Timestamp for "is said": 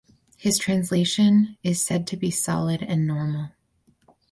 1.61-2.07